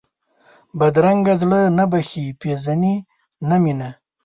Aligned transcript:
بدرنګه 0.79 1.33
زړه 1.41 1.59
نه 1.77 1.85
بښنه 1.91 2.33
پېژني 2.41 2.95
نه 3.49 3.55
مینه 3.61 3.89